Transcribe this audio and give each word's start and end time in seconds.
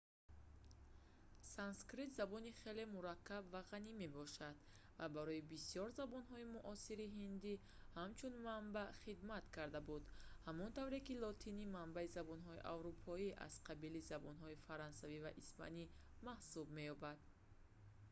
санскрит 1.55 2.11
забони 2.19 2.51
хеле 2.59 2.83
мураккаб 2.93 3.43
ва 3.55 3.59
ғанӣ 3.71 3.91
мебошад 4.01 4.57
ва 4.99 5.05
барои 5.17 5.41
бисёр 5.51 5.89
забонҳои 5.99 6.51
муосири 6.55 7.05
ҳиндӣ 7.17 7.53
ҳамчун 7.99 8.33
манбаъ 8.47 8.89
хидмат 9.03 9.45
карда 9.55 9.79
буд 9.89 10.03
ҳамон 10.47 10.69
тавре 10.77 10.99
ки 11.07 11.13
лотинӣ 11.25 11.65
манбаи 11.77 12.13
забонҳои 12.17 12.65
аврупоӣ 12.73 13.29
аз 13.45 13.53
қабили 13.67 14.07
забонҳои 14.11 14.61
фаронсавӣ 14.65 15.17
ва 15.25 15.31
испанӣ 15.43 15.83
маҳсуб 16.27 16.65
меёбад 16.77 17.19